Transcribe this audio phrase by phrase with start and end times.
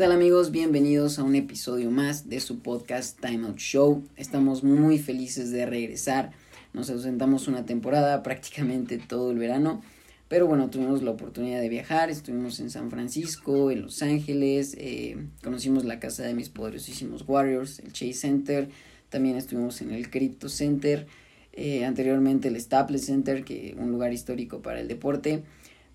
[0.00, 0.50] tal amigos?
[0.50, 4.02] Bienvenidos a un episodio más de su podcast Time Out Show.
[4.16, 6.30] Estamos muy felices de regresar.
[6.72, 9.82] Nos ausentamos una temporada, prácticamente todo el verano.
[10.26, 12.08] Pero bueno, tuvimos la oportunidad de viajar.
[12.08, 14.74] Estuvimos en San Francisco, en Los Ángeles.
[14.78, 18.70] Eh, conocimos la casa de mis poderosísimos Warriors, el Chase Center.
[19.10, 21.08] También estuvimos en el Crypto Center.
[21.52, 25.42] Eh, anteriormente el Staples Center, que un lugar histórico para el deporte.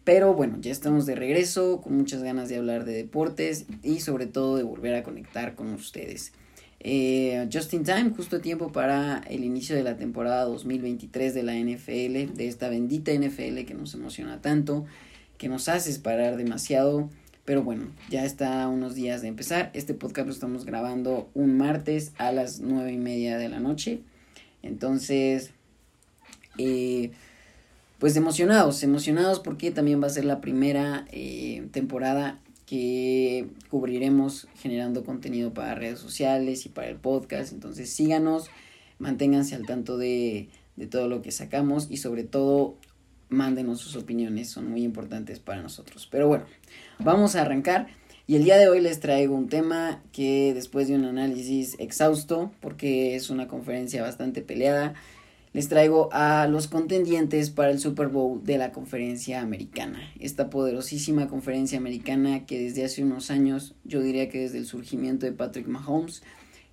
[0.05, 4.27] Pero bueno, ya estamos de regreso con muchas ganas de hablar de deportes y sobre
[4.27, 6.31] todo de volver a conectar con ustedes.
[6.79, 11.41] Eh, just in time, justo a tiempo para el inicio de la temporada 2023 de
[11.41, 14.85] la NFL, de esta bendita NFL que nos emociona tanto,
[15.39, 17.09] que nos hace esperar demasiado.
[17.43, 19.71] Pero bueno, ya está unos días de empezar.
[19.73, 24.01] Este podcast lo estamos grabando un martes a las nueve y media de la noche.
[24.61, 25.49] Entonces,
[26.59, 27.09] eh,
[28.05, 35.03] pues emocionados, emocionados porque también va a ser la primera eh, temporada que cubriremos generando
[35.03, 37.51] contenido para redes sociales y para el podcast.
[37.51, 38.51] Entonces síganos,
[38.99, 42.77] manténganse al tanto de, de todo lo que sacamos y sobre todo
[43.29, 46.07] mándenos sus opiniones, son muy importantes para nosotros.
[46.11, 46.45] Pero bueno,
[46.99, 47.87] vamos a arrancar.
[48.27, 52.51] Y el día de hoy les traigo un tema que después de un análisis exhausto,
[52.59, 54.93] porque es una conferencia bastante peleada,
[55.55, 60.01] les traigo a los contendientes para el Super Bowl de la conferencia americana.
[60.19, 65.25] Esta poderosísima conferencia americana que desde hace unos años, yo diría que desde el surgimiento
[65.25, 66.23] de Patrick Mahomes,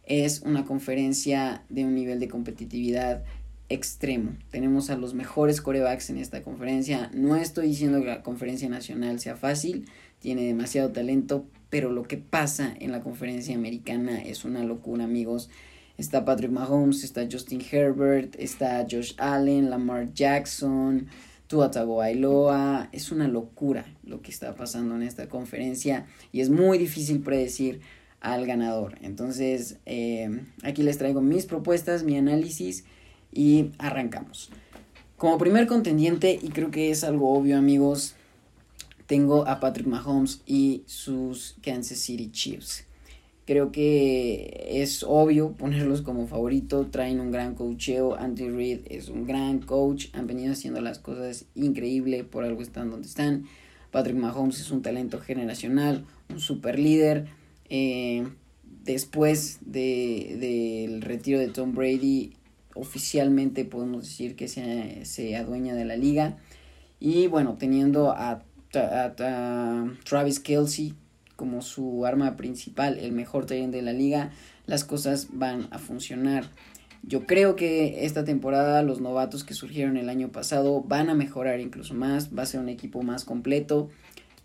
[0.05, 3.23] es una conferencia de un nivel de competitividad
[3.69, 4.33] extremo.
[4.51, 7.09] Tenemos a los mejores corebacks en esta conferencia.
[7.15, 9.85] No estoy diciendo que la conferencia nacional sea fácil,
[10.19, 15.51] tiene demasiado talento, pero lo que pasa en la conferencia americana es una locura, amigos.
[15.99, 21.07] Está Patrick Mahomes, está Justin Herbert, está Josh Allen, Lamar Jackson,
[21.47, 22.89] Tua Tagovailoa.
[22.93, 27.81] Es una locura lo que está pasando en esta conferencia y es muy difícil predecir
[28.21, 28.97] al ganador.
[29.03, 32.85] Entonces, eh, aquí les traigo mis propuestas, mi análisis
[33.33, 34.51] y arrancamos.
[35.17, 38.15] Como primer contendiente, y creo que es algo obvio amigos,
[39.07, 42.85] tengo a Patrick Mahomes y sus Kansas City Chiefs.
[43.45, 46.87] Creo que es obvio ponerlos como favorito.
[46.87, 48.15] Traen un gran coacheo.
[48.15, 50.07] Andy Reid es un gran coach.
[50.13, 52.23] Han venido haciendo las cosas increíble.
[52.23, 53.47] Por algo están donde están.
[53.91, 56.05] Patrick Mahomes es un talento generacional.
[56.31, 57.27] Un super líder.
[57.69, 58.29] Eh,
[58.85, 62.35] después del de, retiro de Tom Brady,
[62.75, 66.39] oficialmente podemos decir que se, se adueña de la liga.
[67.01, 70.95] Y bueno, teniendo a, a Travis Kelsey
[71.43, 74.31] como su arma principal, el mejor talento de la liga,
[74.65, 76.45] las cosas van a funcionar.
[77.03, 81.59] Yo creo que esta temporada los novatos que surgieron el año pasado van a mejorar
[81.59, 83.91] incluso más, va a ser un equipo más completo,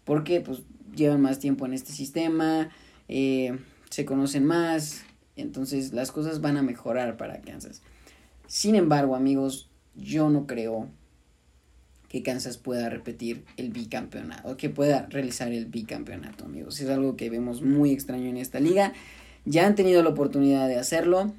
[0.05, 0.63] porque pues
[0.95, 2.71] llevan más tiempo en este sistema,
[3.07, 3.59] eh,
[3.91, 5.03] se conocen más,
[5.35, 7.83] entonces las cosas van a mejorar para Kansas.
[8.47, 10.89] Sin embargo, amigos, yo no creo
[12.17, 16.79] que Kansas pueda repetir el bicampeonato, que pueda realizar el bicampeonato, amigos.
[16.79, 18.93] Es algo que vemos muy extraño en esta liga.
[19.45, 21.31] Ya han tenido la oportunidad de hacerlo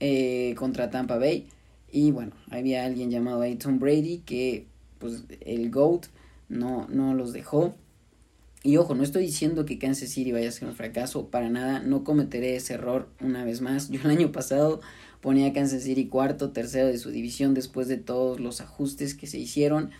[0.00, 1.46] eh, contra Tampa Bay.
[1.92, 4.66] Y bueno, había alguien llamado ahí Tom Brady que
[4.98, 6.06] pues el GOAT
[6.48, 7.76] no, no los dejó.
[8.64, 11.78] Y ojo, no estoy diciendo que Kansas City vaya a ser un fracaso, para nada,
[11.80, 13.90] no cometeré ese error una vez más.
[13.90, 14.80] Yo el año pasado
[15.24, 19.26] ponía a Kansas City cuarto, tercero de su división después de todos los ajustes que
[19.26, 19.90] se hicieron.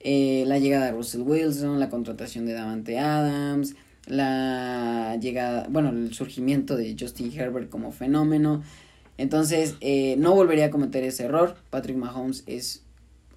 [0.00, 3.76] Eh, la llegada de Russell Wilson, la contratación de Davante Adams,
[4.08, 8.64] la llegada, bueno, el surgimiento de Justin Herbert como fenómeno.
[9.16, 11.54] Entonces, eh, no volvería a cometer ese error.
[11.70, 12.82] Patrick Mahomes es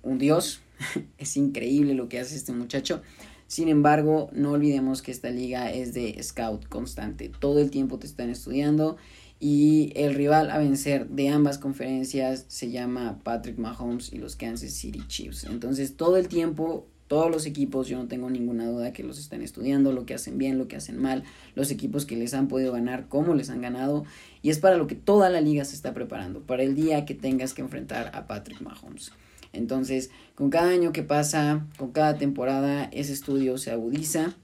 [0.01, 0.61] un dios,
[1.19, 3.03] es increíble lo que hace este muchacho.
[3.45, 7.29] Sin embargo, no olvidemos que esta liga es de scout constante.
[7.39, 8.97] Todo el tiempo te están estudiando
[9.39, 14.71] y el rival a vencer de ambas conferencias se llama Patrick Mahomes y los Kansas
[14.71, 15.43] City Chiefs.
[15.43, 19.41] Entonces, todo el tiempo todos los equipos, yo no tengo ninguna duda que los están
[19.41, 21.23] estudiando, lo que hacen bien, lo que hacen mal,
[21.55, 24.05] los equipos que les han podido ganar, cómo les han ganado,
[24.41, 27.15] y es para lo que toda la liga se está preparando, para el día que
[27.15, 29.11] tengas que enfrentar a Patrick Mahomes.
[29.53, 34.35] Entonces, con cada año que pasa, con cada temporada, ese estudio se agudiza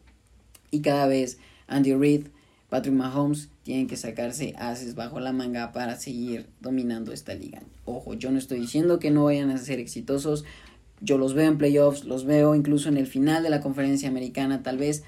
[0.72, 2.28] y cada vez Andy Reid,
[2.74, 7.62] Patrick Mahomes tienen que sacarse haces bajo la manga para seguir dominando esta liga.
[7.86, 10.44] Ojo, yo no estoy diciendo que no vayan a ser exitosos,
[11.00, 14.64] yo los veo en playoffs, los veo incluso en el final de la conferencia americana
[14.64, 15.04] tal vez,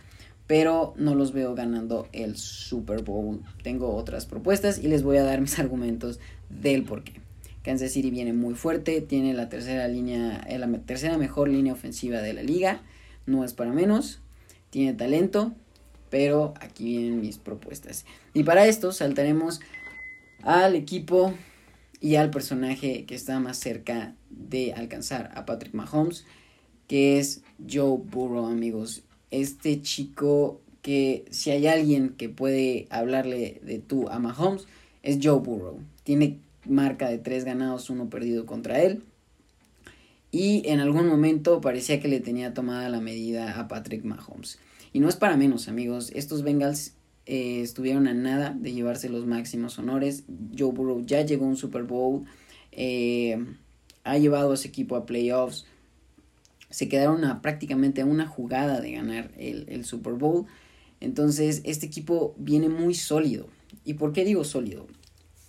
[0.46, 3.42] pero no los veo ganando el Super Bowl.
[3.64, 6.20] Tengo otras propuestas y les voy a dar mis argumentos
[6.52, 7.14] del por qué.
[7.64, 12.22] Kansas City viene muy fuerte, tiene la tercera línea, eh, la tercera mejor línea ofensiva
[12.22, 12.84] de la liga,
[13.26, 14.20] no es para menos,
[14.70, 15.56] tiene talento,
[16.16, 18.06] pero aquí vienen mis propuestas.
[18.34, 19.60] Y para esto saltaremos
[20.44, 21.34] al equipo
[22.00, 26.24] y al personaje que está más cerca de alcanzar a Patrick Mahomes,
[26.88, 29.04] que es Joe Burrow, amigos.
[29.30, 34.68] Este chico que si hay alguien que puede hablarle de tú a Mahomes,
[35.04, 35.82] es Joe Burrow.
[36.06, 39.04] Tiene marca de tres ganados, uno perdido contra él.
[40.32, 44.60] Y en algún momento parecía que le tenía tomada la medida a Patrick Mahomes.
[44.95, 46.09] Y no es para menos, amigos.
[46.15, 46.94] Estos Bengals
[47.25, 50.24] eh, estuvieron a nada de llevarse los máximos honores.
[50.57, 52.24] Joe Burrow ya llegó a un Super Bowl.
[52.71, 53.45] Eh,
[54.06, 55.65] ha llevado a ese equipo a playoffs.
[56.69, 60.45] Se quedaron a prácticamente a una jugada de ganar el, el Super Bowl.
[61.01, 63.50] Entonces, este equipo viene muy sólido.
[63.83, 64.88] ¿Y por qué digo sólido?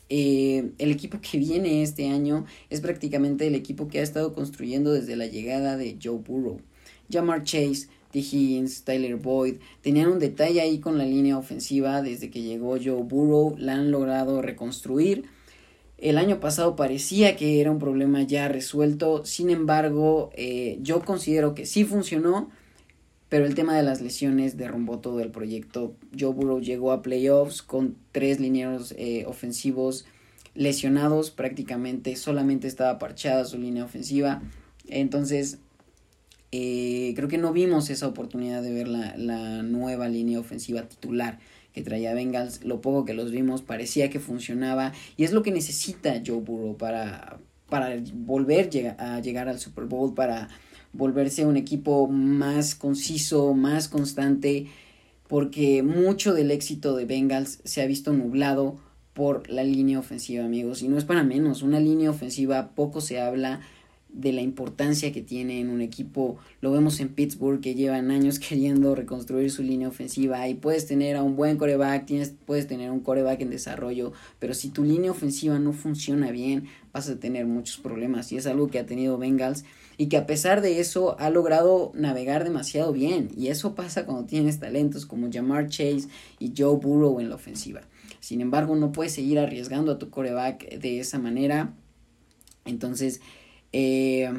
[0.09, 4.93] Eh, el equipo que viene este año es prácticamente el equipo que ha estado construyendo
[4.93, 6.61] desde la llegada de Joe Burrow.
[7.09, 7.87] Jamar Chase,
[8.21, 13.03] Higgins, Tyler Boyd tenían un detalle ahí con la línea ofensiva desde que llegó Joe
[13.03, 15.25] Burrow, la han logrado reconstruir.
[15.99, 21.55] El año pasado parecía que era un problema ya resuelto, sin embargo, eh, yo considero
[21.55, 22.51] que sí funcionó
[23.29, 25.97] pero el tema de las lesiones derrumbó todo el proyecto.
[26.19, 30.07] Joe Burrow llegó a playoffs con tres linieros eh, ofensivos
[30.55, 34.43] lesionados prácticamente, solamente estaba parchada su línea ofensiva.
[34.89, 35.59] Entonces,
[36.53, 41.39] eh, creo que no vimos esa oportunidad de ver la, la, nueva línea ofensiva titular
[41.73, 42.65] que traía Bengals.
[42.65, 46.77] Lo poco que los vimos parecía que funcionaba y es lo que necesita Joe Burrow
[46.77, 47.39] para,
[47.69, 50.49] para volver a llegar al Super Bowl, para
[50.93, 54.67] volverse un equipo más conciso, más constante,
[55.29, 58.79] porque mucho del éxito de Bengals se ha visto nublado
[59.13, 60.83] por la línea ofensiva, amigos.
[60.83, 63.61] Y no es para menos, una línea ofensiva poco se habla
[64.17, 66.39] de la importancia que tiene en un equipo.
[66.63, 71.17] Lo vemos en Pittsburgh que llevan años queriendo reconstruir su línea ofensiva y puedes tener
[71.17, 75.11] a un buen coreback, tienes, puedes tener un coreback en desarrollo, pero si tu línea
[75.11, 79.19] ofensiva no funciona bien, vas a tener muchos problemas y es algo que ha tenido
[79.19, 79.65] Bengals
[79.99, 84.25] y que a pesar de eso ha logrado navegar demasiado bien y eso pasa cuando
[84.25, 86.09] tienes talentos como Jamar Chase
[86.39, 87.83] y Joe Burrow en la ofensiva.
[88.21, 91.75] Sin embargo, no puedes seguir arriesgando a tu coreback de esa manera.
[92.65, 93.21] Entonces,
[93.79, 94.33] eh,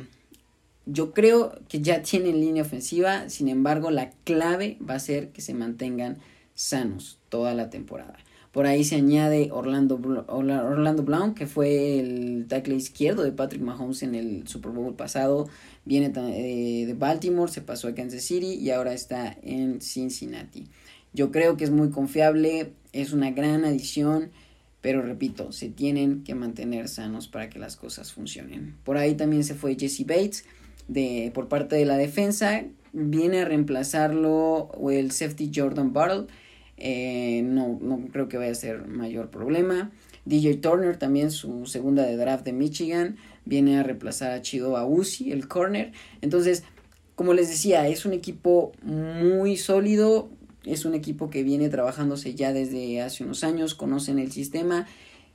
[0.88, 5.42] yo creo que ya tienen línea ofensiva, sin embargo la clave va a ser que
[5.42, 6.18] se mantengan
[6.56, 8.18] sanos toda la temporada.
[8.52, 14.02] Por ahí se añade Orlando, Orlando Brown, que fue el tackle izquierdo de Patrick Mahomes
[14.02, 15.48] en el Super Bowl pasado.
[15.86, 20.66] Viene eh, de Baltimore, se pasó a Kansas City y ahora está en Cincinnati.
[21.14, 24.32] Yo creo que es muy confiable, es una gran adición.
[24.88, 28.78] Pero repito, se tienen que mantener sanos para que las cosas funcionen.
[28.86, 30.46] Por ahí también se fue Jesse Bates
[30.88, 32.64] de, por parte de la defensa.
[32.94, 36.28] Viene a reemplazarlo el safety Jordan Battle.
[36.78, 39.92] Eh, no, no creo que vaya a ser mayor problema.
[40.24, 45.34] DJ Turner, también su segunda de draft de Michigan, viene a reemplazar a Chido Ausi,
[45.34, 45.92] el corner.
[46.22, 46.64] Entonces,
[47.16, 50.30] como les decía, es un equipo muy sólido,
[50.68, 54.88] es un equipo que viene trabajándose ya desde hace unos años, conocen el sistema,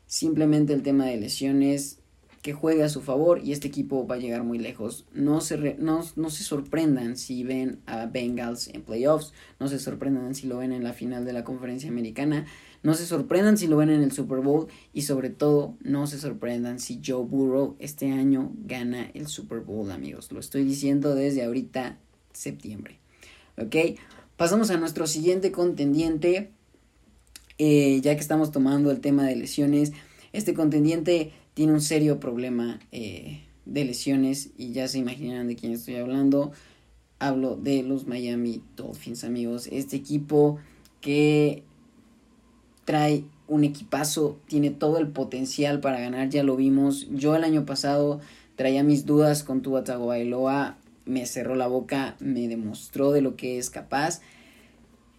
[0.07, 1.99] simplemente el tema de lesiones
[2.43, 5.07] que juega a su favor y este equipo va a llegar muy lejos.
[5.15, 10.35] No se, no, no se sorprendan si ven a Bengals en playoffs, no se sorprendan
[10.35, 12.47] si lo ven en la final de la conferencia americana,
[12.83, 16.19] no se sorprendan si lo ven en el Super Bowl y sobre todo no se
[16.19, 20.33] sorprendan si Joe Burrow este año gana el Super Bowl amigos.
[20.33, 21.99] Lo estoy diciendo desde ahorita
[22.33, 22.99] septiembre.
[23.57, 23.77] ¿Ok?
[24.37, 26.51] Pasamos a nuestro siguiente contendiente.
[27.59, 29.93] Eh, ya que estamos tomando el tema de lesiones,
[30.33, 35.73] este contendiente tiene un serio problema eh, de lesiones y ya se imaginan de quién
[35.73, 36.53] estoy hablando.
[37.19, 39.69] Hablo de los Miami Dolphins, amigos.
[39.71, 40.59] Este equipo
[41.01, 41.63] que
[42.85, 47.07] trae un equipazo, tiene todo el potencial para ganar, ya lo vimos.
[47.11, 48.21] Yo el año pasado
[48.57, 53.59] traía mis dudas con Tua Tagovailoa, me cerró la boca, me demostró de lo que
[53.59, 54.21] es capaz.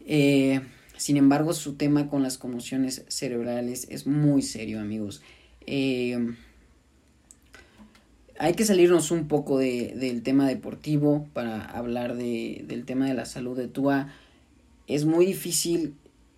[0.06, 0.62] Eh,
[0.98, 5.22] sin embargo, su tema con las conmociones cerebrales es muy serio, amigos.
[5.66, 6.36] Eh,
[8.40, 13.14] hay que salirnos un poco de, del tema deportivo para hablar de, del tema de
[13.14, 14.14] la salud de Tua.
[14.88, 15.96] Es muy difícil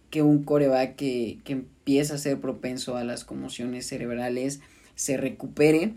[0.09, 4.61] que un coreback que, que empieza a ser propenso a las conmociones cerebrales
[4.95, 5.93] se recupere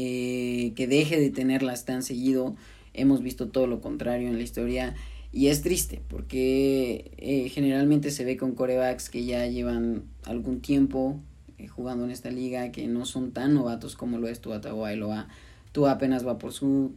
[0.00, 2.54] eh, que deje de tenerlas tan seguido.
[2.94, 4.94] Hemos visto todo lo contrario en la historia.
[5.32, 11.20] Y es triste porque eh, generalmente se ve con corebacks que ya llevan algún tiempo
[11.58, 15.28] eh, jugando en esta liga, que no son tan novatos como lo es Tua Tagovailoa.
[15.72, 16.92] Tua apenas va por su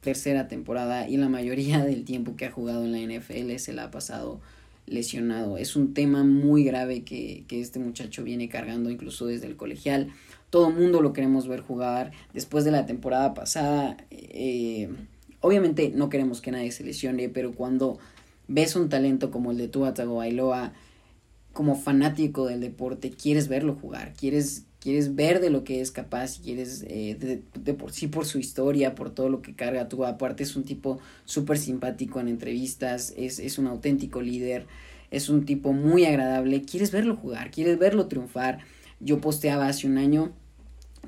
[0.00, 3.84] tercera temporada y la mayoría del tiempo que ha jugado en la NFL se la
[3.84, 4.40] ha pasado
[4.86, 5.58] lesionado.
[5.58, 10.08] Es un tema muy grave que, que este muchacho viene cargando incluso desde el colegial.
[10.50, 12.12] Todo mundo lo queremos ver jugar.
[12.32, 14.88] Después de la temporada pasada, eh,
[15.40, 17.98] obviamente no queremos que nadie se lesione, pero cuando
[18.48, 20.72] ves un talento como el de Tua Tagovailoa,
[21.52, 26.38] como fanático del deporte, quieres verlo jugar, quieres, quieres ver de lo que es capaz,
[26.38, 30.42] quieres eh, de, por sí por su historia, por todo lo que carga Tua, aparte
[30.42, 34.66] es un tipo súper simpático en entrevistas, es, es un auténtico líder,
[35.10, 38.58] es un tipo muy agradable, quieres verlo jugar, quieres verlo triunfar.
[39.00, 40.32] Yo posteaba hace un año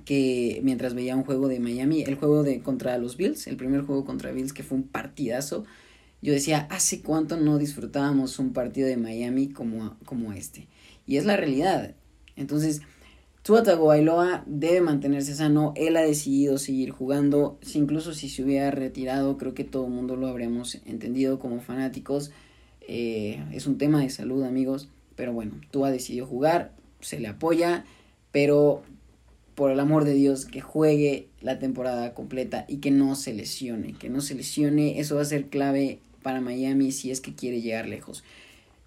[0.04, 3.82] que mientras veía un juego de Miami, el juego de contra los Bills, el primer
[3.82, 5.64] juego contra Bills que fue un partidazo,
[6.20, 10.66] yo decía, ¿hace cuánto no disfrutábamos un partido de Miami como, como este?
[11.06, 11.94] Y es la realidad.
[12.36, 12.82] Entonces,
[13.42, 19.38] Tua Tagovailoa debe mantenerse sano, él ha decidido seguir jugando, incluso si se hubiera retirado,
[19.38, 22.30] creo que todo el mundo lo habríamos entendido como fanáticos.
[22.80, 27.84] Eh, es un tema de salud, amigos, pero bueno, Tua decidido jugar, se le apoya,
[28.32, 28.82] pero
[29.54, 33.92] por el amor de Dios, que juegue la temporada completa y que no se lesione,
[33.94, 37.60] que no se lesione, eso va a ser clave para Miami si es que quiere
[37.60, 38.22] llegar lejos.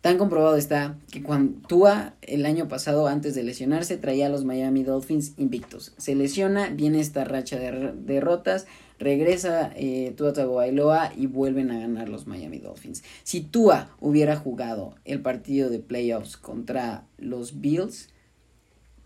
[0.02, 4.46] Tan comprobado está que cuando Tua el año pasado antes de lesionarse traía a los
[4.46, 5.94] Miami Dolphins invictos.
[5.98, 8.66] Se lesiona, viene esta racha de derrotas,
[9.02, 13.04] regresa eh, Tua Tagovailoa y vuelven a ganar los Miami Dolphins.
[13.24, 18.10] Si Tua hubiera jugado el partido de playoffs contra los Bills,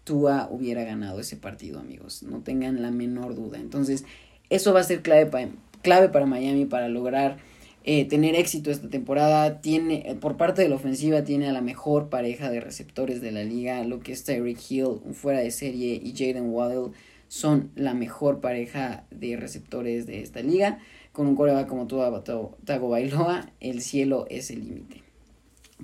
[0.03, 2.23] Tua hubiera ganado ese partido, amigos.
[2.23, 3.57] No tengan la menor duda.
[3.57, 4.03] Entonces,
[4.49, 5.49] eso va a ser clave,
[5.81, 7.37] clave para Miami para lograr
[7.85, 9.61] eh, tener éxito esta temporada.
[9.61, 13.31] Tiene, eh, por parte de la ofensiva, tiene a la mejor pareja de receptores de
[13.31, 16.91] la liga, lo que es Tyreek Hill, un fuera de serie, y Jaden Waddell
[17.35, 20.79] son la mejor pareja de receptores de esta liga.
[21.11, 25.03] Con un coreback como Tago Bailoa, el cielo es el límite.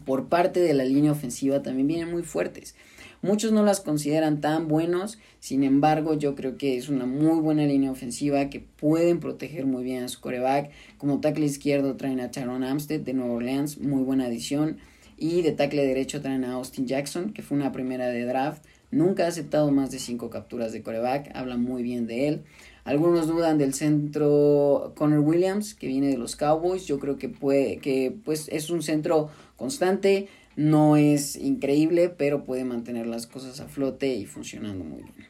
[0.05, 2.73] Por parte de la línea ofensiva también vienen muy fuertes.
[3.21, 7.65] Muchos no las consideran tan buenos, sin embargo yo creo que es una muy buena
[7.65, 10.71] línea ofensiva que pueden proteger muy bien a su coreback.
[10.97, 14.77] Como tackle izquierdo traen a Charon Amstead de Nueva Orleans, muy buena adición.
[15.17, 18.63] Y de tackle derecho traen a Austin Jackson, que fue una primera de draft.
[18.91, 22.43] Nunca ha aceptado más de 5 capturas de coreback, habla muy bien de él.
[22.83, 26.87] Algunos dudan del centro Connor Williams, que viene de los Cowboys.
[26.87, 32.65] Yo creo que puede, que pues es un centro constante, no es increíble, pero puede
[32.65, 35.27] mantener las cosas a flote y funcionando muy bien.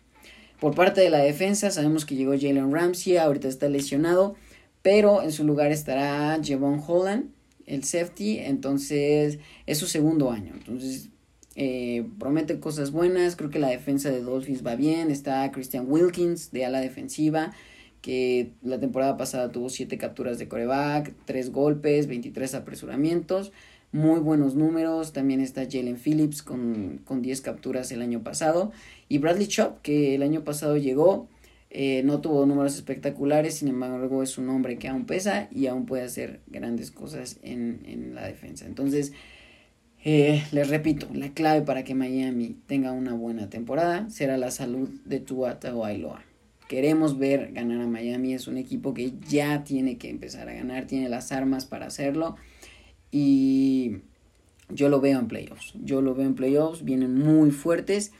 [0.59, 4.35] Por parte de la defensa, sabemos que llegó Jalen Ramsey, ahorita está lesionado,
[4.81, 7.29] pero en su lugar estará Javon Holland,
[7.67, 10.53] el safety, entonces es su segundo año.
[10.53, 11.10] Entonces
[11.63, 16.51] eh, promete cosas buenas, creo que la defensa de Dolphins va bien, está Christian Wilkins
[16.51, 17.53] de ala defensiva,
[18.01, 23.51] que la temporada pasada tuvo 7 capturas de coreback, 3 golpes, 23 apresuramientos
[23.91, 25.13] muy buenos números.
[25.13, 28.71] También está Jalen Phillips con, con 10 capturas el año pasado.
[29.07, 31.27] Y Bradley Chop, que el año pasado llegó,
[31.69, 35.85] eh, no tuvo números espectaculares, sin embargo es un hombre que aún pesa y aún
[35.85, 38.65] puede hacer grandes cosas en, en la defensa.
[38.65, 39.13] Entonces,
[40.03, 44.89] eh, les repito, la clave para que Miami tenga una buena temporada será la salud
[45.05, 46.23] de Tua Tagovailoa.
[46.67, 50.87] Queremos ver ganar a Miami, es un equipo que ya tiene que empezar a ganar,
[50.87, 52.37] tiene las armas para hacerlo
[53.11, 53.97] y
[54.69, 55.73] yo lo veo en playoffs.
[55.83, 58.11] Yo lo veo en playoffs, vienen muy fuertes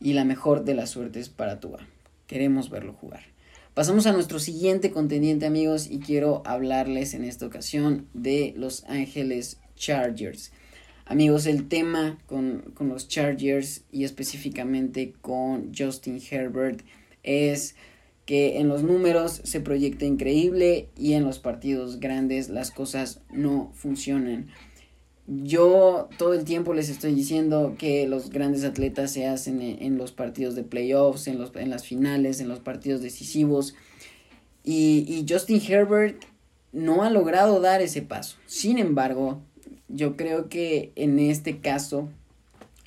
[0.00, 1.80] y la mejor de las suertes para Tua.
[2.26, 3.22] Queremos verlo jugar.
[3.74, 9.60] Pasamos a nuestro siguiente contendiente amigos y quiero hablarles en esta ocasión de Los Ángeles
[9.76, 10.52] Chargers.
[11.10, 16.82] Amigos, el tema con, con los Chargers y específicamente con Justin Herbert
[17.22, 17.76] es
[18.26, 23.72] que en los números se proyecta increíble y en los partidos grandes las cosas no
[23.74, 24.48] funcionan.
[25.26, 30.12] Yo todo el tiempo les estoy diciendo que los grandes atletas se hacen en, los
[30.12, 33.74] partidos de playoffs, en, los, en las finales, en los partidos decisivos.
[34.62, 36.22] Y, y Justin Herbert
[36.72, 38.36] no ha logrado dar ese paso.
[38.44, 39.40] Sin embargo,
[39.88, 42.08] yo creo que en este caso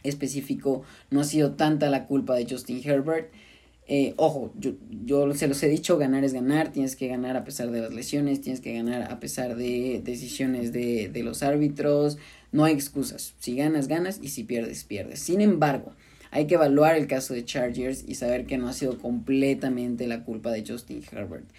[0.04, 3.32] específico no ha sido tanta la culpa de Justin Herbert
[3.94, 4.72] eh, ojo, yo,
[5.04, 7.94] yo se los he dicho, ganar es ganar, tienes que ganar a pesar de las
[7.94, 12.18] lesiones, tienes que ganar a pesar de decisiones de, de los árbitros,
[12.54, 15.20] no hay excusas, si ganas, ganas y si pierdes, pierdes.
[15.20, 15.92] Sin embargo,
[16.30, 20.24] hay que evaluar el caso de Chargers y saber que no ha sido completamente la
[20.24, 21.50] culpa de Justin Herbert.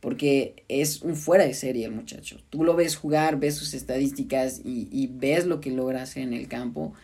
[0.00, 2.38] Porque es un fuera de serie el muchacho.
[2.50, 6.32] Tú lo ves jugar, ves sus estadísticas y, y ves lo que logra hacer en
[6.32, 6.94] el campo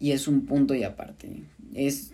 [0.00, 1.44] y es un punto y aparte.
[1.74, 2.12] Es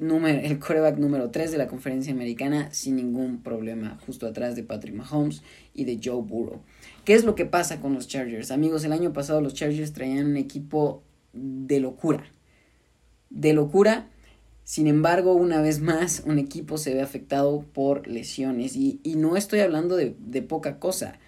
[0.00, 4.64] número, el coreback número 3 de la conferencia americana sin ningún problema, justo atrás de
[4.64, 5.42] Patrick Mahomes
[5.74, 6.60] y de Joe Burrow.
[7.04, 8.50] ¿Qué es lo que pasa con los Chargers?
[8.50, 11.02] Amigos, el año pasado los Chargers traían un equipo
[11.32, 12.24] de locura.
[13.30, 14.08] De locura.
[14.68, 18.76] Sin embargo, una vez más, un equipo se ve afectado por lesiones.
[18.76, 21.18] Y, no estoy hablando de, de poca cosa.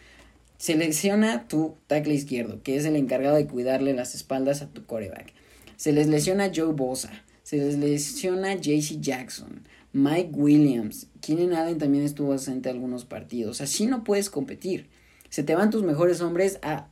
[0.58, 4.84] Se lesiona tu tackle izquierdo, que es el encargado de cuidarle las espaldas a tu
[4.84, 5.32] coreback.
[5.76, 7.12] Se les lesiona Joe Bosa.
[7.42, 9.62] Se les lesiona JC Jackson.
[9.94, 11.06] Mike Williams.
[11.22, 13.62] Keenan Allen también estuvo ausente algunos partidos.
[13.62, 14.90] Así no puedes competir.
[15.30, 16.58] Se te van tus mejores hombres.
[16.60, 16.88] A,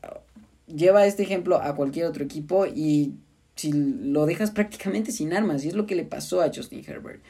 [0.66, 3.16] lleva este ejemplo a cualquier otro equipo y
[3.58, 5.64] si lo dejas prácticamente sin armas.
[5.64, 7.20] Y es lo que le pasó a Justin Herbert.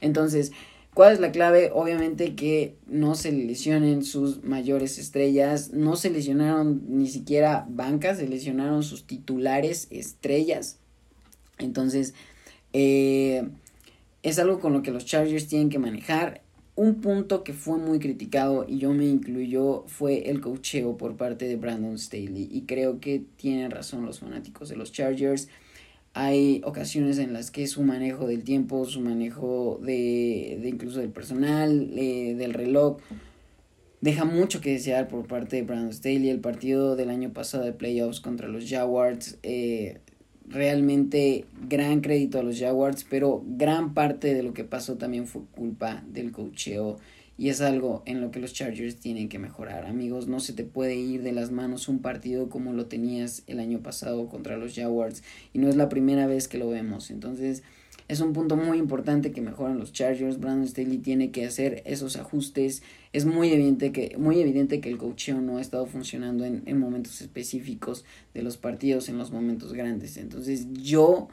[0.00, 0.52] Entonces,
[0.94, 1.70] ¿Cuál es la clave?
[1.72, 8.28] Obviamente que no se lesionen sus mayores estrellas, no se lesionaron ni siquiera bancas, se
[8.28, 10.76] lesionaron sus titulares estrellas.
[11.56, 12.12] Entonces,
[12.74, 13.48] eh,
[14.22, 16.41] es algo con lo que los Chargers tienen que manejar.
[16.74, 21.46] Un punto que fue muy criticado y yo me incluyo fue el cocheo por parte
[21.46, 25.48] de Brandon Staley y creo que tienen razón los fanáticos de los Chargers.
[26.14, 31.10] Hay ocasiones en las que su manejo del tiempo, su manejo de, de incluso del
[31.10, 32.98] personal, eh, del reloj,
[34.00, 36.30] deja mucho que desear por parte de Brandon Staley.
[36.30, 40.00] El partido del año pasado de playoffs contra los Jaguars, eh,
[40.52, 45.42] realmente gran crédito a los Jaguars, pero gran parte de lo que pasó también fue
[45.54, 46.98] culpa del cocheo
[47.38, 49.86] y es algo en lo que los Chargers tienen que mejorar.
[49.86, 53.58] Amigos, no se te puede ir de las manos un partido como lo tenías el
[53.58, 55.22] año pasado contra los Jaguars.
[55.52, 57.10] Y no es la primera vez que lo vemos.
[57.10, 57.62] Entonces,
[58.12, 60.38] es un punto muy importante que mejoran los Chargers.
[60.38, 62.82] Brandon Staley tiene que hacer esos ajustes.
[63.14, 66.78] Es muy evidente que, muy evidente que el coaching no ha estado funcionando en, en
[66.78, 68.04] momentos específicos
[68.34, 70.18] de los partidos, en los momentos grandes.
[70.18, 71.28] Entonces, yo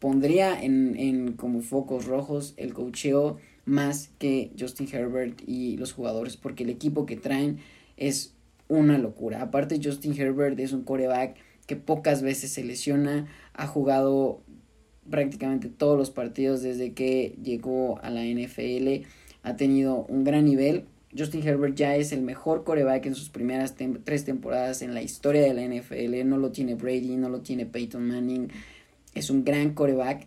[0.00, 6.36] pondría en, en como focos rojos el coacheo más que Justin Herbert y los jugadores,
[6.36, 7.58] porque el equipo que traen
[7.96, 8.34] es
[8.68, 9.40] una locura.
[9.40, 11.36] Aparte, Justin Herbert es un coreback
[11.66, 14.42] que pocas veces se lesiona, ha jugado
[15.10, 19.06] prácticamente todos los partidos desde que llegó a la NFL,
[19.42, 20.84] ha tenido un gran nivel.
[21.16, 25.42] Justin Herbert ya es el mejor coreback en sus primeras tres temporadas en la historia
[25.42, 26.28] de la NFL.
[26.28, 28.48] No lo tiene Brady, no lo tiene Peyton Manning.
[29.14, 30.26] Es un gran coreback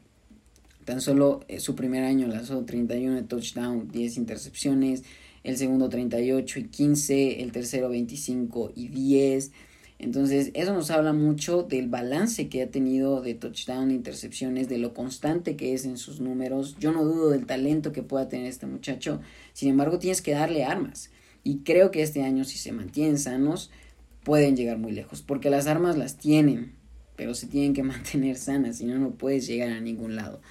[0.86, 5.04] Tan solo eh, su primer año lanzó 31 de touchdown, 10 intercepciones,
[5.44, 9.52] el segundo 38 y 15, el tercero 25 y 10.
[10.02, 14.96] Entonces, eso nos habla mucho del balance que ha tenido de touchdown, intercepciones, de lo
[14.96, 16.76] constante que es en sus números.
[16.80, 19.22] Yo no dudo del talento que pueda tener este muchacho.
[19.54, 21.12] Sin embargo, tienes que darle armas.
[21.44, 23.70] Y creo que este año, si se mantienen sanos,
[24.24, 25.22] pueden llegar muy lejos.
[25.22, 26.74] Porque las armas las tienen,
[27.16, 30.42] pero se tienen que mantener sanas, si no, no puedes llegar a ningún lado.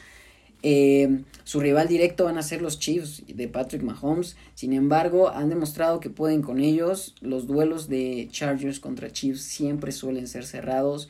[0.62, 4.36] Eh, su rival directo van a ser los Chiefs de Patrick Mahomes.
[4.54, 7.14] Sin embargo, han demostrado que pueden con ellos.
[7.20, 11.08] Los duelos de Chargers contra Chiefs siempre suelen ser cerrados.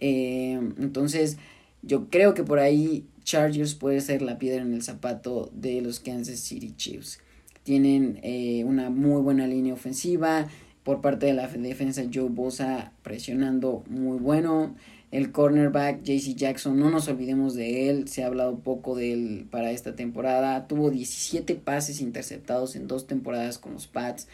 [0.00, 1.38] Eh, entonces,
[1.82, 6.00] yo creo que por ahí Chargers puede ser la piedra en el zapato de los
[6.00, 7.20] Kansas City Chiefs.
[7.62, 10.48] Tienen eh, una muy buena línea ofensiva.
[10.82, 14.74] Por parte de la defensa, Joe Bosa presionando muy bueno.
[15.10, 19.46] El cornerback JC Jackson, no nos olvidemos de él, se ha hablado poco de él
[19.50, 20.66] para esta temporada.
[20.66, 24.28] Tuvo 17 pases interceptados en dos temporadas con los Pats.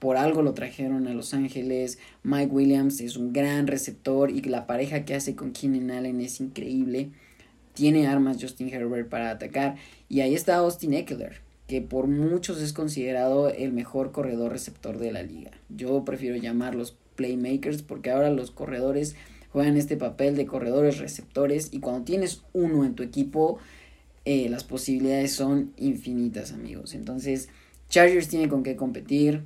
[0.00, 1.98] Por algo lo trajeron a Los Ángeles.
[2.24, 6.40] Mike Williams es un gran receptor y la pareja que hace con Keenan Allen es
[6.40, 7.10] increíble.
[7.74, 9.76] Tiene armas Justin Herbert para atacar.
[10.08, 15.12] Y ahí está Austin Eckler, que por muchos es considerado el mejor corredor receptor de
[15.12, 15.52] la liga.
[15.68, 19.16] Yo prefiero llamarlos playmakers porque ahora los corredores
[19.52, 23.58] juegan este papel de corredores receptores y cuando tienes uno en tu equipo
[24.24, 26.94] eh, las posibilidades son infinitas amigos.
[26.94, 27.48] Entonces
[27.88, 29.42] Chargers tiene con qué competir.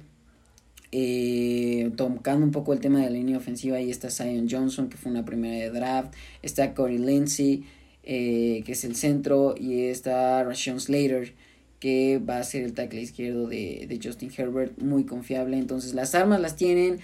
[0.94, 4.96] Eh, tocando un poco el tema de la línea ofensiva ahí está Zion Johnson que
[4.96, 6.12] fue una primera de draft.
[6.42, 7.64] Está Corey Lindsey
[8.02, 11.32] eh, que es el centro y está Rashawn Slater
[11.78, 15.56] que va a ser el tackle izquierdo de, de Justin Herbert muy confiable.
[15.58, 16.98] Entonces las armas las tienen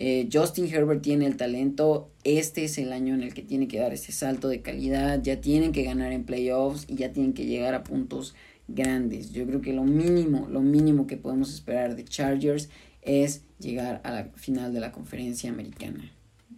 [0.00, 3.80] eh, Justin Herbert tiene el talento, este es el año en el que tiene que
[3.80, 7.46] dar ese salto de calidad, ya tienen que ganar en playoffs y ya tienen que
[7.46, 8.36] llegar a puntos
[8.68, 9.32] grandes.
[9.32, 12.68] Yo creo que lo mínimo, lo mínimo que podemos esperar de Chargers
[13.02, 16.12] es llegar a la final de la conferencia americana.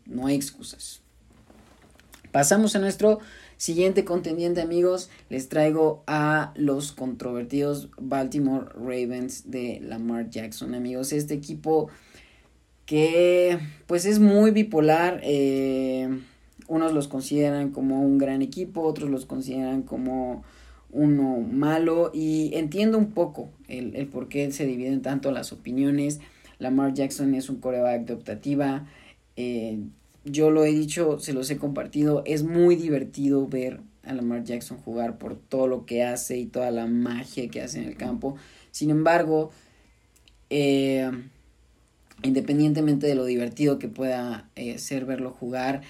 [0.04, 1.00] No hay excusas.
[2.32, 3.20] Pasamos a nuestro
[3.56, 5.08] siguiente contendiente, amigos.
[5.30, 11.14] Les traigo a los controvertidos Baltimore Ravens de Lamar Jackson, amigos.
[11.14, 11.88] Este equipo
[12.90, 15.20] que pues es muy bipolar.
[15.22, 16.08] Eh,
[16.66, 20.42] unos los consideran como un gran equipo, otros los consideran como
[20.90, 26.18] uno malo y entiendo un poco el, el por qué se dividen tanto las opiniones.
[26.58, 28.88] Lamar Jackson es un coreback de optativa.
[29.36, 29.78] Eh,
[30.24, 32.24] yo lo he dicho, se los he compartido.
[32.26, 36.72] Es muy divertido ver a Lamar Jackson jugar por todo lo que hace y toda
[36.72, 38.34] la magia que hace en el campo.
[38.72, 39.52] Sin embargo,
[40.50, 41.08] eh,
[42.22, 45.82] independientemente de lo divertido que pueda eh, ser verlo jugar,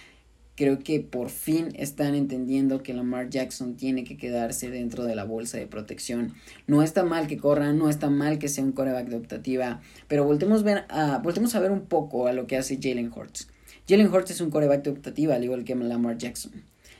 [0.61, 5.25] creo que por fin están entendiendo que Lamar Jackson tiene que quedarse dentro de la
[5.25, 6.35] bolsa de protección.
[6.67, 10.25] No está mal que corra, no está mal que sea un coreback de optativa, pero
[10.25, 13.49] voltemos, a, voltemos a ver un poco a lo que hace Jalen Hurts.
[13.89, 16.53] Jalen Hurts es un coreback de optativa, al igual que Lamar Jackson.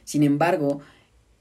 [0.05, 0.81] Sin embargo,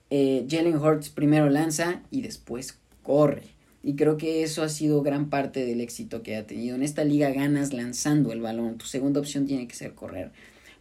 [0.09, 3.58] eh, Jalen Hurts primero lanza y después corre.
[3.81, 6.75] Y creo que eso ha sido gran parte del éxito que ha tenido.
[6.75, 8.77] En esta liga ganas lanzando el balón.
[8.77, 10.31] Tu segunda opción tiene que ser correr.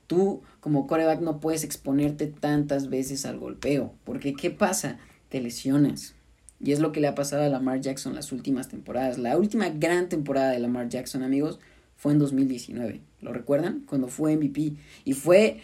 [0.06, 3.92] Tú como coreback no puedes exponerte tantas veces al golpeo.
[4.04, 4.98] Porque ¿qué pasa?
[5.28, 6.14] Te lesionas.
[6.60, 9.18] Y es lo que le ha pasado a Lamar Jackson las últimas temporadas.
[9.18, 11.60] La última gran temporada de Lamar Jackson, amigos,
[11.96, 13.00] fue en 2019.
[13.20, 13.84] ¿Lo recuerdan?
[13.86, 14.72] Cuando fue MVP.
[15.04, 15.60] Y fue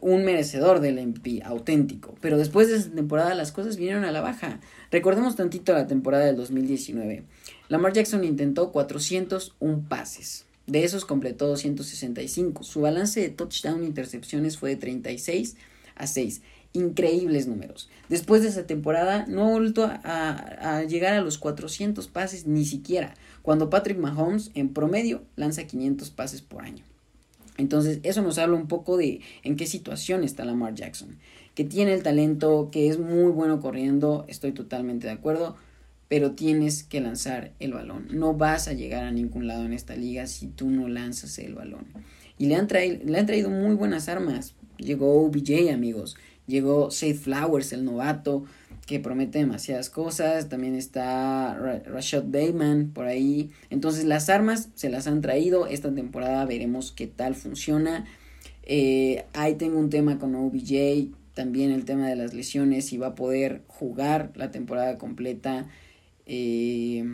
[0.00, 2.14] un merecedor del MVP auténtico.
[2.20, 4.60] Pero después de esa temporada las cosas vinieron a la baja.
[4.90, 7.24] Recordemos tantito la temporada del 2019.
[7.68, 10.46] Lamar Jackson intentó 401 pases.
[10.66, 12.62] De esos completó 265.
[12.62, 15.56] Su balance de touchdown e intercepciones fue de 36
[15.96, 16.42] a 6.
[16.72, 17.90] Increíbles números.
[18.08, 22.64] Después de esa temporada no ha vuelto a, a, llegar a los 400 pases ni
[22.64, 26.84] siquiera, cuando Patrick Mahomes en promedio lanza 500 pases por año.
[27.60, 31.18] Entonces, eso nos habla un poco de en qué situación está Lamar Jackson.
[31.54, 35.56] Que tiene el talento, que es muy bueno corriendo, estoy totalmente de acuerdo,
[36.08, 38.08] pero tienes que lanzar el balón.
[38.10, 41.54] No vas a llegar a ningún lado en esta liga si tú no lanzas el
[41.54, 41.86] balón.
[42.38, 44.54] Y le han, traído, le han traído muy buenas armas.
[44.78, 46.16] Llegó OBJ, amigos.
[46.46, 48.44] Llegó Seth Flowers, el novato
[48.90, 50.48] que promete demasiadas cosas.
[50.48, 51.54] También está
[51.86, 53.50] Rashad Bateman por ahí.
[53.70, 55.68] Entonces las armas se las han traído.
[55.68, 58.04] Esta temporada veremos qué tal funciona.
[58.64, 61.06] Eh, ahí tengo un tema con OBJ.
[61.34, 62.86] También el tema de las lesiones.
[62.86, 65.68] Si va a poder jugar la temporada completa.
[66.26, 67.04] Eh,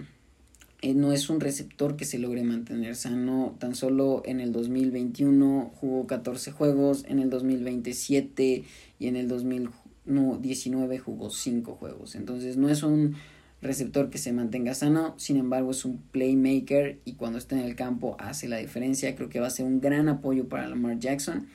[0.80, 3.54] eh, no es un receptor que se logre mantener sano.
[3.58, 7.04] Tan solo en el 2021 jugó 14 juegos.
[7.06, 8.64] En el 2027
[8.98, 9.68] y en el 2000
[10.06, 12.14] no, 19 jugó 5 juegos.
[12.14, 13.16] Entonces no es un
[13.62, 17.74] receptor que se mantenga sano, sin embargo es un playmaker y cuando está en el
[17.74, 19.14] campo hace la diferencia.
[19.14, 21.48] Creo que va a ser un gran apoyo para Lamar Jackson.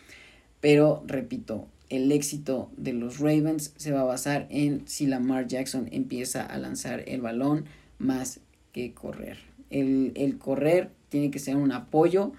[0.59, 5.89] Pero repito, el éxito de los Ravens se va a basar en si Lamar Jackson
[5.91, 7.65] empieza a lanzar el balón
[7.99, 8.39] más
[8.71, 9.37] que correr.
[9.69, 12.33] El, el correr tiene que ser un apoyo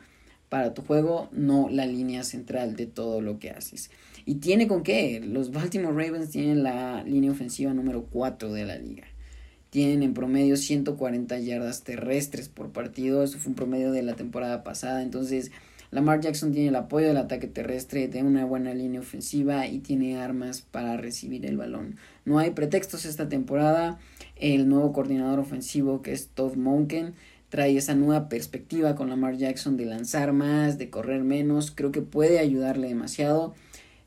[0.52, 3.90] para tu juego, no la línea central de todo lo que haces.
[4.26, 5.18] Y tiene con qué.
[5.24, 9.04] Los Baltimore Ravens tienen la línea ofensiva número 4 de la liga.
[9.70, 13.22] Tienen en promedio 140 yardas terrestres por partido.
[13.22, 15.02] Eso fue un promedio de la temporada pasada.
[15.02, 15.52] Entonces,
[15.90, 20.18] Lamar Jackson tiene el apoyo del ataque terrestre, de una buena línea ofensiva y tiene
[20.18, 21.96] armas para recibir el balón.
[22.26, 23.98] No hay pretextos esta temporada.
[24.36, 27.14] El nuevo coordinador ofensivo que es Todd Monken
[27.52, 31.70] trae esa nueva perspectiva con Lamar Jackson de lanzar más, de correr menos.
[31.70, 33.52] Creo que puede ayudarle demasiado.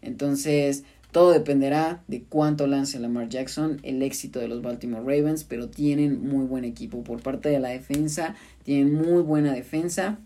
[0.02, 5.70] Entonces, todo dependerá de cuánto lance Lamar Jackson, el éxito de los Baltimore Ravens, pero
[5.70, 7.04] tienen muy buen equipo.
[7.04, 10.18] Por parte de la defensa, tienen muy buena defensa.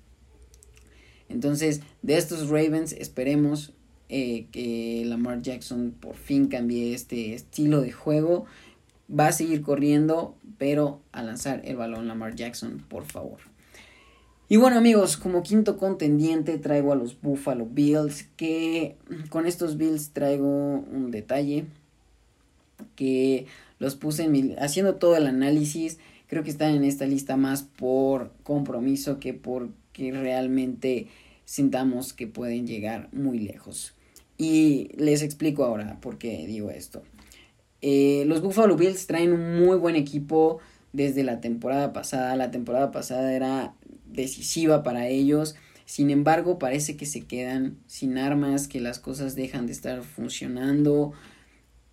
[1.27, 3.73] Entonces, de estos Ravens, esperemos
[4.07, 8.45] eh, que Lamar Jackson por fin cambie este estilo de juego.
[9.11, 13.39] Va a seguir corriendo, pero a lanzar el balón Lamar Jackson, por favor.
[14.51, 18.95] Y bueno amigos, como quinto contendiente traigo a los Buffalo Bills, que
[19.29, 21.65] con estos Bills traigo un detalle,
[22.95, 23.45] que
[23.77, 28.31] los puse en haciendo todo el análisis, creo que están en esta lista más por
[28.43, 31.07] compromiso que porque realmente
[31.45, 33.93] sintamos que pueden llegar muy lejos.
[34.37, 37.03] Y les explico ahora por qué digo esto.
[37.81, 40.59] Eh, los Buffalo Bills traen un muy buen equipo
[40.93, 42.35] desde la temporada pasada.
[42.35, 43.73] La temporada pasada era
[44.05, 45.55] decisiva para ellos.
[45.85, 51.13] Sin embargo, parece que se quedan sin armas, que las cosas dejan de estar funcionando.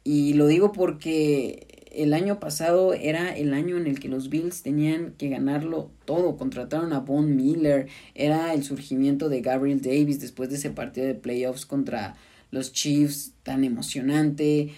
[0.04, 4.62] Y lo digo porque el año pasado era el año en el que los Bills
[4.62, 6.36] tenían que ganarlo todo.
[6.36, 11.14] Contrataron a Von Miller, era el surgimiento de Gabriel Davis después de ese partido de
[11.14, 12.16] playoffs contra
[12.50, 14.70] los Chiefs tan emocionante,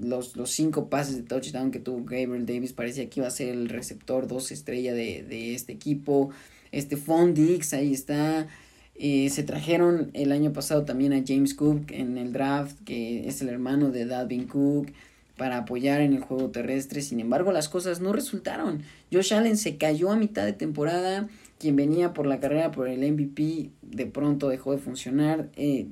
[0.00, 3.48] los, los, cinco pases de touchdown que tuvo Gabriel Davis parecía que iba a ser
[3.50, 6.30] el receptor dos estrella de, de este equipo.
[6.72, 8.48] Este Fondix, ahí está.
[8.94, 13.40] Eh, se trajeron el año pasado también a James Cook en el draft, que es
[13.42, 14.88] el hermano de Dalvin Cook.
[15.36, 17.00] para apoyar en el juego terrestre.
[17.00, 18.82] Sin embargo, las cosas no resultaron.
[19.12, 21.28] Josh Allen se cayó a mitad de temporada.
[21.58, 25.48] Quien venía por la carrera por el MVP de pronto dejó de funcionar.
[25.56, 25.86] Eh,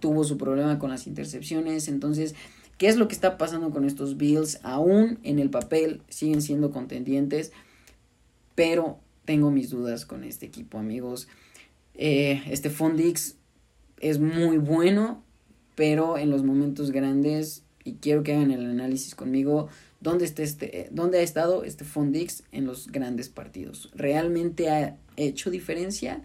[0.00, 1.88] tuvo su problema con las intercepciones.
[1.88, 2.34] Entonces,
[2.78, 4.60] ¿qué es lo que está pasando con estos Bills?
[4.62, 7.52] Aún en el papel siguen siendo contendientes.
[8.54, 11.28] Pero tengo mis dudas con este equipo, amigos.
[11.94, 13.36] Eh, este Fondix
[14.00, 15.22] es muy bueno,
[15.74, 19.68] pero en los momentos grandes, y quiero que hagan el análisis conmigo,
[20.00, 23.90] ¿dónde, está este, dónde ha estado este Fondix en los grandes partidos?
[23.94, 26.22] ¿Realmente ha hecho diferencia?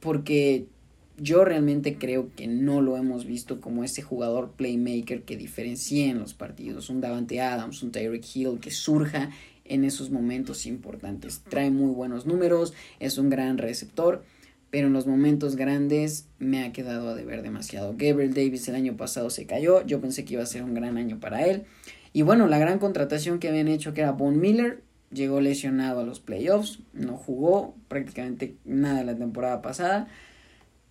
[0.00, 0.68] Porque
[1.18, 6.18] yo realmente creo que no lo hemos visto como ese jugador playmaker que diferencie en
[6.18, 6.90] los partidos.
[6.90, 9.30] Un Davante Adams, un Tyreek Hill que surja
[9.64, 11.42] en esos momentos importantes.
[11.48, 14.22] Trae muy buenos números, es un gran receptor
[14.70, 17.94] pero en los momentos grandes me ha quedado a deber demasiado.
[17.96, 20.98] Gabriel Davis el año pasado se cayó, yo pensé que iba a ser un gran
[20.98, 21.64] año para él.
[22.12, 26.04] Y bueno, la gran contratación que habían hecho que era Von Miller, llegó lesionado a
[26.04, 30.08] los playoffs, no jugó prácticamente nada la temporada pasada.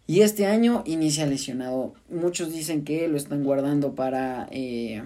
[0.07, 1.93] Y este año inicia lesionado.
[2.09, 5.01] Muchos dicen que lo están guardando para, eh,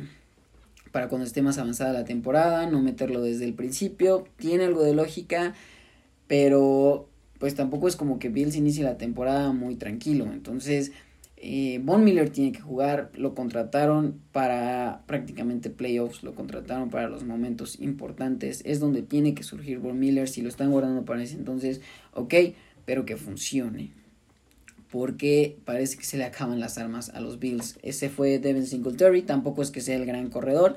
[0.91, 4.25] para cuando esté más avanzada la temporada, no meterlo desde el principio.
[4.35, 5.55] Tiene algo de lógica,
[6.27, 7.07] pero
[7.39, 10.25] pues tampoco es como que Bills inicie la temporada muy tranquilo.
[10.25, 10.91] Entonces,
[11.37, 17.23] eh, Von Miller tiene que jugar, lo contrataron para prácticamente playoffs, lo contrataron para los
[17.23, 21.37] momentos importantes, es donde tiene que surgir Von Miller, si lo están guardando para ese
[21.37, 21.79] entonces,
[22.13, 22.33] ok,
[22.85, 23.98] pero que funcione.
[24.91, 27.77] Porque parece que se le acaban las armas a los Bills.
[27.83, 30.75] Ese fue Devin Singletary, tampoco es que sea el gran corredor.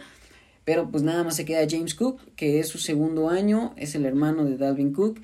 [0.64, 4.04] Pero pues nada más se queda James Cook, que es su segundo año, es el
[4.04, 5.20] hermano de Dalvin Cook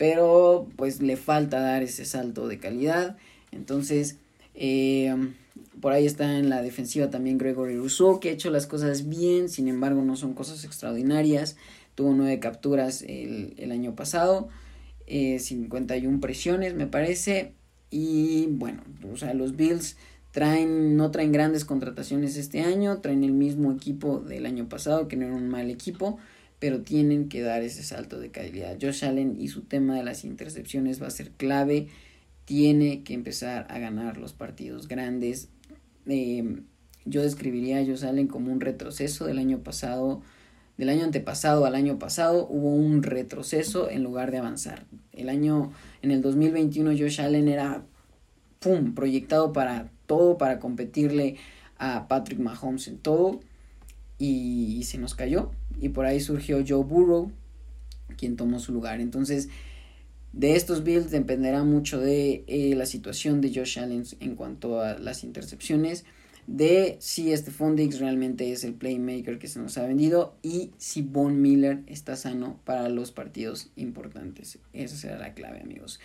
[0.00, 3.18] pero pues le falta dar ese salto de calidad.
[3.52, 4.16] Entonces,
[4.54, 5.14] eh,
[5.78, 9.50] por ahí está en la defensiva también Gregory Rousseau, que ha hecho las cosas bien,
[9.50, 11.58] sin embargo no son cosas extraordinarias.
[11.96, 14.48] Tuvo nueve capturas el, el año pasado,
[15.06, 17.52] eh, 51 presiones me parece.
[17.90, 19.96] Y bueno, o sea, los Bills
[20.30, 25.16] traen, no traen grandes contrataciones este año, traen el mismo equipo del año pasado, que
[25.16, 26.18] no era un mal equipo
[26.60, 28.76] pero tienen que dar ese salto de calidad.
[28.80, 31.88] Josh Allen y su tema de las intercepciones va a ser clave.
[32.44, 35.48] Tiene que empezar a ganar los partidos grandes.
[36.06, 36.64] Em,
[37.06, 40.22] yo describiría a Josh Allen como un retroceso del año pasado.
[40.80, 44.86] Del año antepasado al año pasado hubo un retroceso en lugar de avanzar.
[45.12, 47.84] El año, en el 2021 Josh Allen era,
[48.60, 51.36] ¡pum!, proyectado para todo, para competirle
[51.76, 53.40] a Patrick Mahomes en todo
[54.16, 55.50] y, se nos cayó.
[55.82, 57.30] Y por ahí surgió Joe Burrow,
[58.16, 59.02] quien tomó su lugar.
[59.02, 59.50] Entonces,
[60.32, 64.98] de estos builds dependerá mucho de eh, la situación de Josh Allen en cuanto a
[64.98, 66.06] las intercepciones,
[66.46, 71.02] de si este Fondix realmente es el playmaker que se nos ha vendido y si
[71.02, 74.58] Von Miller está sano para los partidos importantes.
[74.72, 76.00] Esa será la clave, amigos.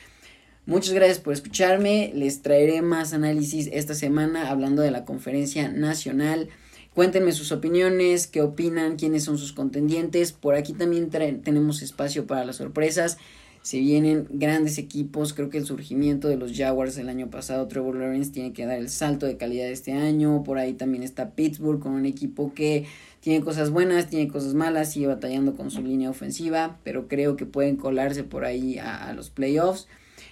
[0.65, 2.11] Muchas gracias por escucharme.
[2.15, 6.49] Les traeré más análisis esta semana hablando de la conferencia nacional.
[6.95, 10.31] Cuéntenme sus opiniones, qué opinan, quiénes son sus contendientes.
[10.31, 13.17] Por aquí también tenemos espacio para las sorpresas.
[13.65, 15.33] Se vienen grandes equipos.
[15.33, 18.77] Creo que el surgimiento de los Jaguars el año pasado, Trevor Lawrence tiene que dar
[18.77, 20.43] el salto de calidad este año.
[20.43, 22.85] Por ahí también está Pittsburgh con un equipo que
[23.21, 27.47] tiene cosas buenas, tiene cosas malas, sigue batallando con su línea ofensiva, pero creo que
[27.47, 29.87] pueden colarse por ahí a, a los playoffs.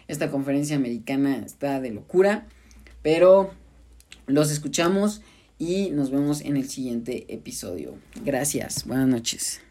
[0.08, 2.46] Esta conferencia americana está de locura,
[3.02, 3.50] pero
[4.28, 5.24] los escuchamos
[5.58, 7.96] y nos vemos en el siguiente episodio.
[8.24, 9.63] Gracias, buenas noches.